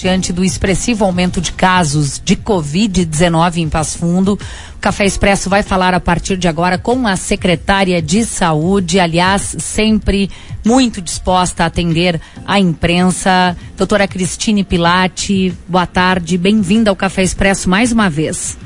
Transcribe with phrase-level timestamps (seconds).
[0.00, 5.62] Diante do expressivo aumento de casos de Covid-19 em Passo Fundo, o Café Expresso vai
[5.62, 10.30] falar a partir de agora com a secretária de Saúde, aliás, sempre
[10.64, 13.54] muito disposta a atender a imprensa.
[13.76, 18.56] Doutora Cristine Pilati, boa tarde, bem-vinda ao Café Expresso mais uma vez.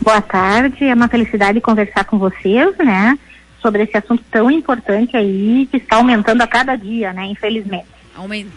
[0.00, 3.16] Boa tarde, é uma felicidade conversar com vocês, né,
[3.62, 7.95] sobre esse assunto tão importante aí que está aumentando a cada dia, né, infelizmente.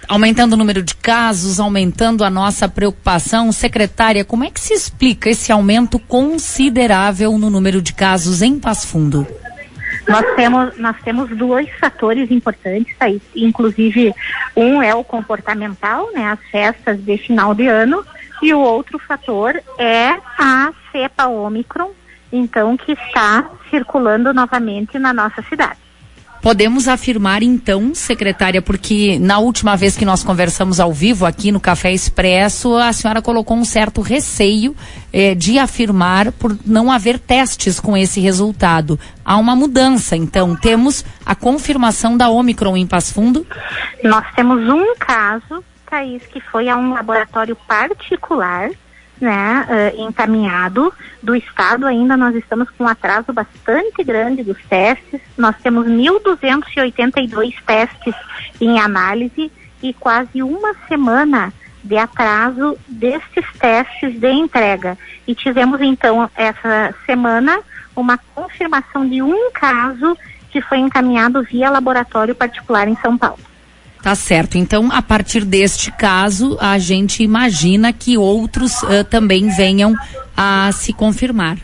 [0.08, 3.52] Aumentando o número de casos, aumentando a nossa preocupação.
[3.52, 8.88] Secretária, como é que se explica esse aumento considerável no número de casos em Passo
[8.88, 9.28] Fundo?
[10.08, 14.14] Nós temos, nós temos dois fatores importantes aí, inclusive
[14.56, 18.04] um é o comportamental, né, as festas de final de ano,
[18.42, 21.92] e o outro fator é a cepa Omicron,
[22.32, 25.89] então que está circulando novamente na nossa cidade.
[26.42, 31.60] Podemos afirmar então, secretária, porque na última vez que nós conversamos ao vivo aqui no
[31.60, 34.76] Café Expresso, a senhora colocou um certo receio
[35.12, 38.98] eh, de afirmar por não haver testes com esse resultado.
[39.24, 40.56] Há uma mudança, então.
[40.56, 43.46] Temos a confirmação da Omicron em Passo Fundo?
[44.04, 48.70] Nós temos um caso, Thaís, que foi a um laboratório particular
[49.20, 55.22] né, uh, encaminhado do Estado, ainda nós estamos com um atraso bastante grande dos testes.
[55.38, 58.16] Nós temos 1.282 testes
[58.60, 61.54] em análise e quase uma semana
[61.84, 64.98] de atraso destes testes de entrega.
[65.28, 67.60] E tivemos então essa semana
[67.96, 70.18] uma confirmação de um caso
[70.50, 73.49] que foi encaminhado via laboratório particular em São Paulo.
[74.02, 74.58] Tá certo.
[74.58, 79.94] Então, a partir deste caso, a gente imagina que outros uh, também venham
[80.36, 81.58] a se confirmar.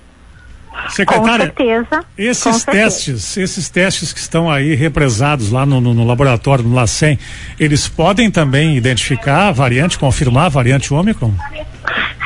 [0.90, 3.42] Secretária, com certeza, esses com testes, certeza.
[3.42, 7.18] esses testes que estão aí represados lá no, no, no, laboratório, no LACEN,
[7.58, 11.34] eles podem também identificar a variante, confirmar a variante Ômicron?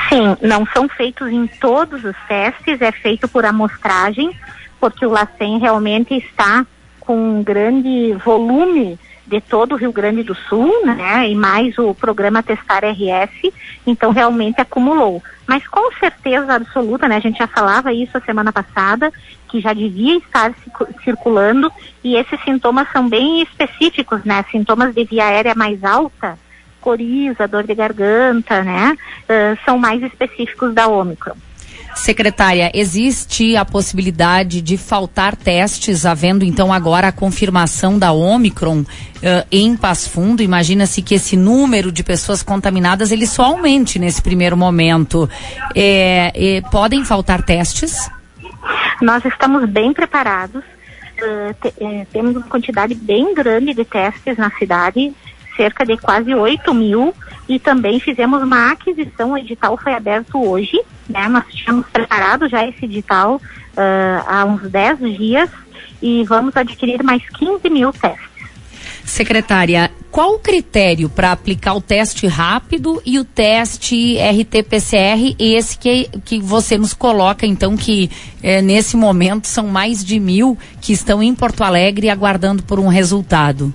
[0.10, 4.32] Sim, não são feitos em todos os testes, é feito por amostragem,
[4.80, 6.66] porque o LACEN realmente está
[7.00, 11.94] com um grande volume de todo o Rio Grande do Sul, né, e mais o
[11.94, 13.54] programa Testar RS,
[13.86, 15.24] então realmente acumulou.
[15.48, 19.14] Mas com certeza absoluta, né, a gente já falava isso a semana passada,
[19.48, 20.54] que já devia estar
[21.04, 21.72] circulando,
[22.04, 26.38] e esses sintomas são bem específicos, né, sintomas de via aérea mais alta,
[26.82, 31.36] coriza, dor de garganta, né, uh, são mais específicos da Ômicron.
[32.00, 38.86] Secretária, existe a possibilidade de faltar testes, havendo então agora a confirmação da Omicron uh,
[39.52, 40.42] em Passo Fundo?
[40.42, 45.30] Imagina-se que esse número de pessoas contaminadas ele só aumente nesse primeiro momento.
[45.76, 48.10] É, é, podem faltar testes?
[49.02, 50.64] Nós estamos bem preparados.
[50.64, 55.14] Uh, te, é, temos uma quantidade bem grande de testes na cidade,
[55.58, 57.14] cerca de quase 8 mil,
[57.48, 61.28] e também fizemos uma aquisição, o edital foi aberto hoje, né?
[61.28, 65.50] Nós tínhamos preparado já esse edital uh, há uns 10 dias
[66.02, 68.30] e vamos adquirir mais 15 mil testes.
[69.04, 76.10] Secretária, qual o critério para aplicar o teste rápido e o teste RT-PCR, esse que,
[76.24, 78.10] que você nos coloca, então, que
[78.44, 82.88] eh, nesse momento são mais de mil que estão em Porto Alegre aguardando por um
[82.88, 83.74] resultado?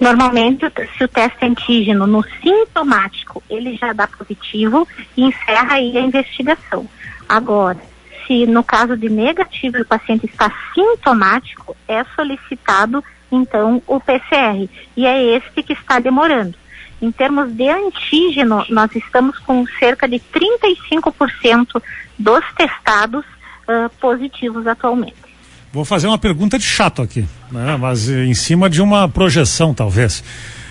[0.00, 0.66] Normalmente,
[0.96, 6.88] se o teste antígeno no sintomático ele já dá positivo, encerra aí a investigação.
[7.28, 7.78] Agora,
[8.26, 14.68] se no caso de negativo o paciente está sintomático, é solicitado então o PCR.
[14.96, 16.56] E é este que está demorando.
[17.02, 21.82] Em termos de antígeno, nós estamos com cerca de 35%
[22.18, 25.33] dos testados uh, positivos atualmente.
[25.74, 27.76] Vou fazer uma pergunta de chato aqui, né?
[27.76, 30.22] mas em cima de uma projeção, talvez.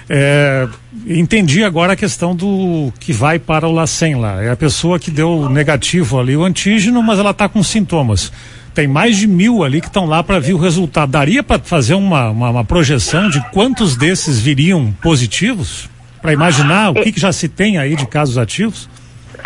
[0.09, 0.65] É,
[1.05, 4.41] entendi agora a questão do que vai para o LACEN lá.
[4.41, 8.31] É a pessoa que deu negativo ali, o antígeno, mas ela está com sintomas.
[8.73, 11.11] Tem mais de mil ali que estão lá para ver o resultado.
[11.11, 15.89] Daria para fazer uma, uma, uma, projeção de quantos desses viriam positivos?
[16.21, 18.87] Para imaginar o que, que já se tem aí de casos ativos?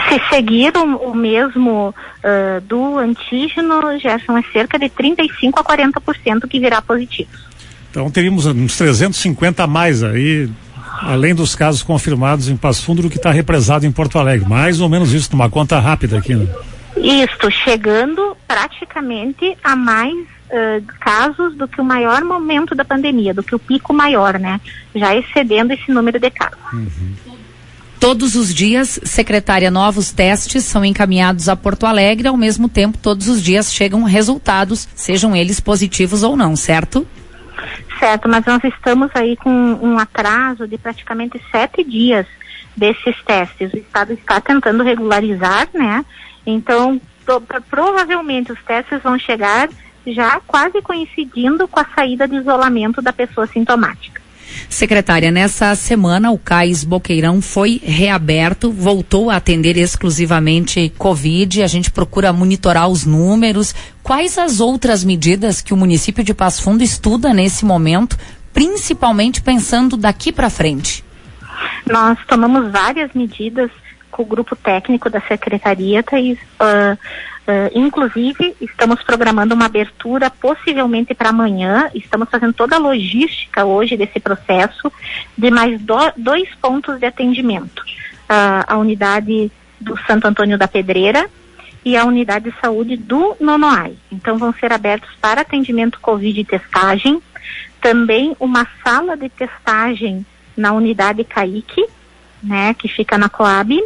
[0.10, 6.48] Se seguir o, o mesmo uh, do antígeno, já são cerca de 35 a 40%
[6.48, 7.30] que virá positivo.
[7.90, 10.50] Então teríamos uns 350 a mais aí,
[11.02, 14.48] além dos casos confirmados em Passo Fundo, do que está represado em Porto Alegre.
[14.48, 16.48] Mais ou menos isso, numa conta rápida aqui, né?
[16.96, 23.44] Isto, chegando praticamente a mais uh, casos do que o maior momento da pandemia, do
[23.44, 24.60] que o pico maior, né?
[24.96, 26.58] Já excedendo esse número de casos.
[26.74, 27.14] Uhum.
[28.00, 33.28] Todos os dias, secretária, novos testes são encaminhados a Porto Alegre, ao mesmo tempo, todos
[33.28, 37.08] os dias chegam resultados, sejam eles positivos ou não, certo?
[38.00, 42.28] Certo, mas nós estamos aí com um atraso de praticamente sete dias
[42.76, 43.74] desses testes.
[43.74, 46.06] O Estado está tentando regularizar, né?
[46.46, 49.68] Então, pro, provavelmente os testes vão chegar
[50.06, 54.22] já quase coincidindo com a saída de isolamento da pessoa sintomática.
[54.70, 61.64] Secretária, nessa semana o CAIS Boqueirão foi reaberto, voltou a atender exclusivamente Covid.
[61.64, 63.74] A gente procura monitorar os números.
[64.04, 68.18] Quais as outras medidas que o município de Passo Fundo estuda nesse momento,
[68.54, 71.04] principalmente pensando daqui para frente?
[71.90, 73.72] Nós tomamos várias medidas
[74.12, 76.40] com o grupo técnico da secretaria, Thaís.
[76.60, 76.98] Uh,
[77.48, 81.90] Uh, inclusive, estamos programando uma abertura possivelmente para amanhã.
[81.96, 84.92] Estamos fazendo toda a logística hoje desse processo
[85.38, 89.50] de mais do, dois pontos de atendimento: uh, a unidade
[89.80, 91.30] do Santo Antônio da Pedreira
[91.86, 93.96] e a unidade de saúde do Nonoai.
[94.12, 97.22] Então, vão ser abertos para atendimento Covid e testagem.
[97.80, 100.26] Também uma sala de testagem
[100.58, 101.86] na unidade CAIC,
[102.44, 103.82] né, que fica na Coab.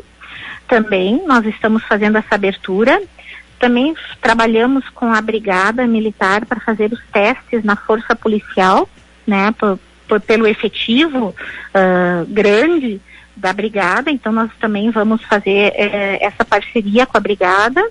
[0.72, 3.02] Também nós estamos fazendo essa abertura.
[3.60, 8.88] Também trabalhamos com a Brigada Militar para fazer os testes na Força Policial,
[9.28, 9.54] né,
[10.26, 11.36] pelo efetivo
[11.76, 13.02] uh, grande
[13.36, 14.10] da Brigada.
[14.10, 17.86] Então, nós também vamos fazer eh, essa parceria com a Brigada,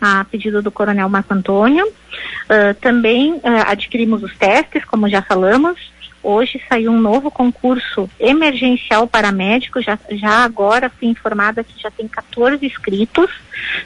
[0.00, 1.86] a pedido do Coronel Marco Antônio.
[1.86, 5.78] Uh, também uh, adquirimos os testes, como já falamos,
[6.24, 11.90] Hoje saiu um novo concurso emergencial para médicos, já, já agora fui informada que já
[11.90, 13.30] tem 14 inscritos.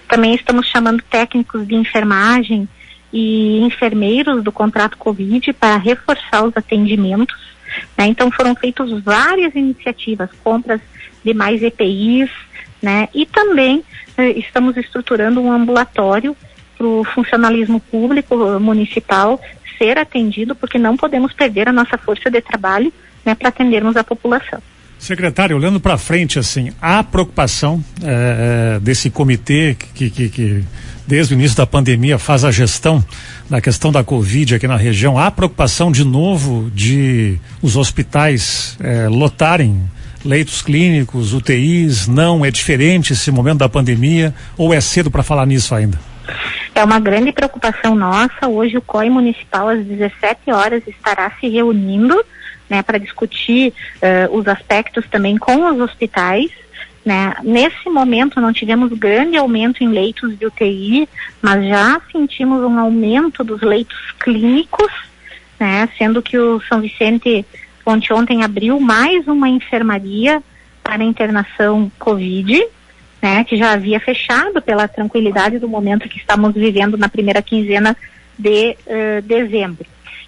[0.07, 2.69] Também estamos chamando técnicos de enfermagem
[3.13, 7.37] e enfermeiros do contrato Covid para reforçar os atendimentos.
[7.97, 8.07] Né?
[8.07, 10.81] Então foram feitas várias iniciativas, compras
[11.25, 12.31] de mais EPIs,
[12.81, 13.09] né?
[13.13, 13.83] E também
[14.17, 16.37] eh, estamos estruturando um ambulatório
[16.79, 19.41] para o funcionalismo público municipal
[19.77, 22.93] ser atendido, porque não podemos perder a nossa força de trabalho
[23.25, 24.61] né, para atendermos a população.
[24.99, 30.65] Secretário, olhando para frente, assim, há preocupação é, desse comitê que, que, que,
[31.07, 33.05] desde o início da pandemia faz a gestão
[33.49, 35.17] da questão da Covid aqui na região.
[35.17, 39.81] Há preocupação de novo de os hospitais é, lotarem
[40.25, 42.09] leitos clínicos, UTIs?
[42.09, 46.08] Não é diferente esse momento da pandemia ou é cedo para falar nisso ainda?
[46.75, 48.47] É uma grande preocupação nossa.
[48.47, 52.25] Hoje o COI municipal às 17 horas estará se reunindo,
[52.69, 56.51] né, para discutir uh, os aspectos também com os hospitais.
[57.05, 57.35] Né?
[57.43, 61.09] Nesse momento não tivemos grande aumento em leitos de UTI,
[61.41, 64.93] mas já sentimos um aumento dos leitos clínicos,
[65.59, 65.89] né?
[65.97, 67.47] Sendo que o São Vicente
[67.87, 70.43] ontem, ontem abriu mais uma enfermaria
[70.83, 72.63] para internação Covid,
[73.21, 77.97] né, que já havia fechado pela tranquilidade do momento que estamos vivendo na primeira quinzena
[78.39, 79.85] de uh, dezembro.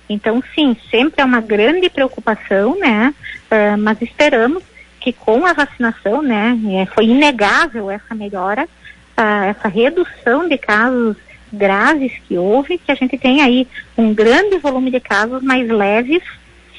[0.08, 3.14] Então, sim, sempre é uma grande preocupação, né,
[3.50, 4.62] uh, mas esperamos
[5.00, 11.16] que com a vacinação, né, é, foi inegável essa melhora, uh, essa redução de casos
[11.52, 13.66] graves que houve, que a gente tem aí
[13.96, 16.22] um grande volume de casos mais leves,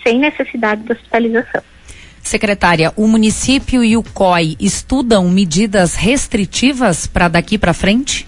[0.03, 1.63] sem necessidade de hospitalização.
[2.23, 8.27] Secretária, o município e o COI estudam medidas restritivas para daqui para frente?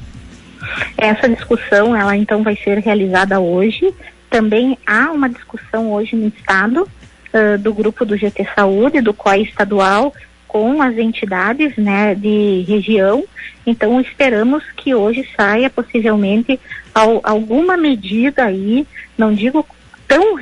[0.98, 3.94] Essa discussão, ela então vai ser realizada hoje.
[4.30, 9.44] Também há uma discussão hoje no estado uh, do grupo do GT Saúde, do COI
[9.44, 10.14] estadual,
[10.48, 13.24] com as entidades, né, de região.
[13.66, 16.60] Então esperamos que hoje saia possivelmente
[16.94, 18.86] ao, alguma medida aí,
[19.18, 19.66] não digo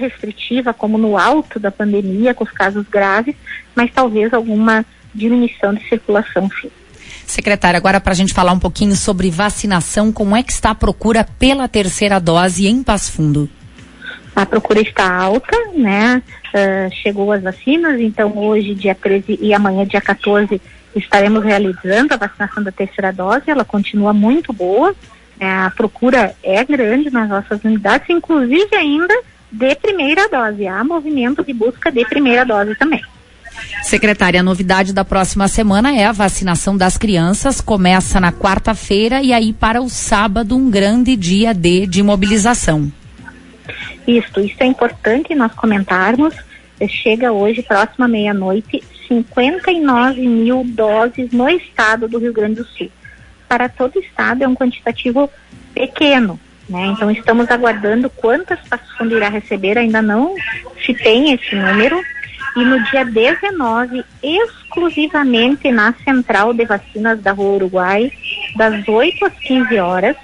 [0.01, 3.35] restritiva como no alto da pandemia, com os casos graves,
[3.75, 6.71] mas talvez alguma diminuição de circulação, sim.
[7.25, 10.75] Secretária, agora para a gente falar um pouquinho sobre vacinação, como é que está a
[10.75, 13.49] procura pela terceira dose em Passo Fundo?
[14.35, 16.21] A procura está alta, né?
[16.53, 20.61] Uh, chegou as vacinas, então hoje, dia 13 e amanhã, dia 14,
[20.95, 24.93] estaremos realizando a vacinação da terceira dose, ela continua muito boa,
[25.39, 29.13] é, a procura é grande nas nossas unidades, inclusive ainda
[29.51, 30.67] de primeira dose.
[30.67, 33.01] Há movimento de busca de primeira dose também.
[33.83, 37.59] Secretária, a novidade da próxima semana é a vacinação das crianças.
[37.59, 42.91] Começa na quarta-feira e aí para o sábado um grande dia D de mobilização.
[44.07, 46.33] Isso, isso é importante nós comentarmos.
[46.87, 52.89] Chega hoje, próxima meia-noite, 59 mil doses no estado do Rio Grande do Sul.
[53.47, 55.29] Para todo o estado é um quantitativo
[55.73, 56.39] pequeno,
[56.71, 56.87] né?
[56.87, 60.35] Então estamos aguardando quantas Passo irá receber, ainda não
[60.83, 62.01] se tem esse número.
[62.55, 68.11] E no dia 19, exclusivamente na central de vacinas da Rua Uruguai,
[68.55, 70.15] das 8 às 15 horas,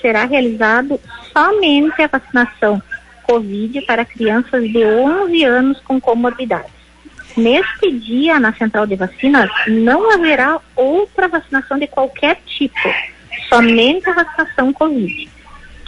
[0.00, 1.00] será realizado
[1.32, 2.82] somente a vacinação
[3.22, 6.78] Covid para crianças de 11 anos com comorbidades.
[7.36, 12.88] Neste dia, na central de vacinas, não haverá outra vacinação de qualquer tipo,
[13.48, 15.37] somente a vacinação Covid.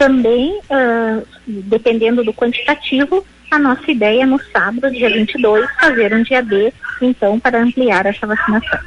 [0.01, 6.23] Também, uh, dependendo do quantitativo, a nossa ideia é no sábado, dia 22, fazer um
[6.23, 6.73] dia D,
[7.05, 8.79] então, para ampliar essa vacinação.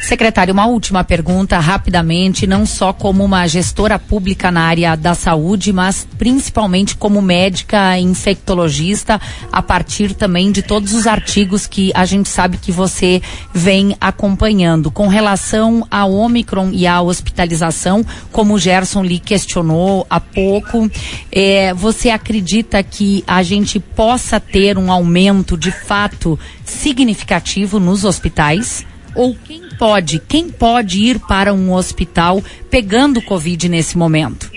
[0.00, 5.72] Secretário, uma última pergunta, rapidamente, não só como uma gestora pública na área da saúde,
[5.72, 9.20] mas principalmente como médica infectologista,
[9.50, 13.20] a partir também de todos os artigos que a gente sabe que você
[13.52, 14.90] vem acompanhando.
[14.90, 20.88] Com relação à Omicron e à hospitalização, como o Gerson lhe questionou há pouco,
[21.32, 28.86] eh, você acredita que a gente possa ter um aumento de fato significativo nos hospitais?
[29.14, 34.50] Ou quem pode, quem pode ir para um hospital pegando Covid nesse momento?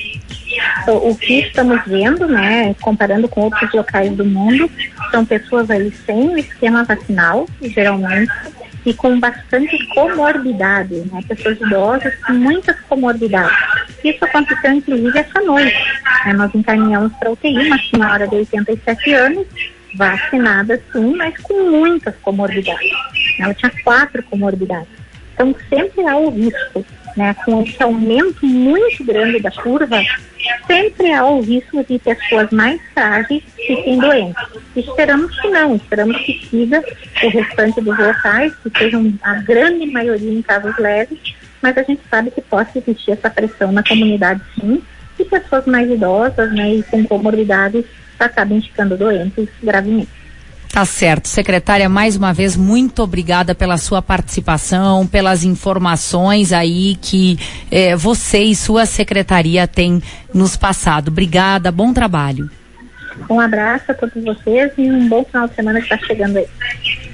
[0.87, 4.69] O que estamos vendo, né, comparando com outros locais do mundo,
[5.11, 8.31] são pessoas aí sem o esquema vacinal, geralmente,
[8.85, 13.55] e com bastante comorbidade, né, pessoas idosas com muitas comorbidades.
[14.03, 15.77] Isso aconteceu, inclusive, essa noite.
[16.25, 19.47] Né, nós encaminhamos para UTI uma senhora de 87 anos,
[19.93, 22.89] vacinada sim, mas com muitas comorbidades.
[23.39, 24.87] Ela tinha quatro comorbidades.
[25.33, 27.33] Então sempre há o risco, né?
[27.45, 30.01] Com esse aumento muito grande da curva,
[30.67, 34.43] sempre há o risco de pessoas mais frágeis fiquem doentes.
[34.75, 36.83] Esperamos que não, esperamos que siga
[37.23, 41.19] o restante dos locais, que sejam a grande maioria em casos leves,
[41.61, 44.81] mas a gente sabe que pode existir essa pressão na comunidade sim,
[45.19, 47.85] e pessoas mais idosas, né, e com comorbidades
[48.19, 50.19] acabem ficando doentes gravemente.
[50.71, 51.27] Tá certo.
[51.27, 57.39] Secretária, mais uma vez, muito obrigada pela sua participação, pelas informações aí que
[57.71, 61.07] eh, você e sua secretaria têm nos passado.
[61.07, 62.49] Obrigada, bom trabalho.
[63.27, 66.47] Um abraço a todos vocês e um bom final de semana que está chegando aí.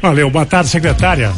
[0.01, 1.31] Valeu, boa tarde, secretária.